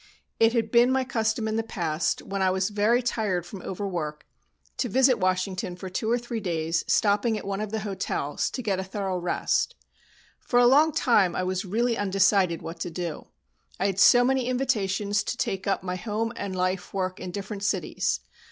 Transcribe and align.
It 0.39 0.53
had 0.53 0.71
been 0.71 0.91
my 0.91 1.03
custom 1.03 1.47
in 1.47 1.57
the 1.57 1.61
past, 1.61 2.23
when 2.23 2.41
I 2.41 2.49
was 2.49 2.69
very 2.71 3.03
tired 3.03 3.45
from 3.45 3.61
overwork, 3.61 4.25
to 4.77 4.89
visit 4.89 5.19
Washington 5.19 5.75
for 5.75 5.91
two 5.91 6.09
or 6.09 6.17
three 6.17 6.39
days, 6.39 6.83
stopping 6.87 7.37
at 7.37 7.45
one 7.45 7.61
of 7.61 7.69
the 7.69 7.81
hotels, 7.81 8.49
to 8.49 8.63
get 8.63 8.79
a 8.79 8.83
thorough 8.83 9.19
rest. 9.19 9.75
For 10.39 10.57
a 10.57 10.65
long 10.65 10.91
time 10.91 11.35
I 11.35 11.43
was 11.43 11.65
really 11.65 11.99
undecided 11.99 12.63
what 12.63 12.79
to 12.79 12.89
do, 12.89 13.27
I 13.79 13.85
had 13.85 13.99
so 13.99 14.23
many 14.25 14.47
invitations 14.47 15.21
to 15.23 15.37
take 15.37 15.67
up 15.67 15.83
my 15.83 15.97
home 15.97 16.33
and 16.35 16.55
life 16.55 16.95
work 16.95 17.19
in 17.19 17.29
different 17.29 17.61
cities. 17.61 18.21